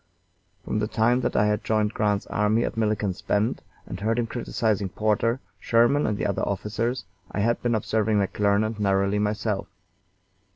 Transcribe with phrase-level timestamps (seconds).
[0.65, 4.25] From the time that I had joined Grant's army at Milliken's Bend and heard him
[4.25, 9.67] criticising Porter, Sherman, and other officers, I had been observing McClernand narrowly myself.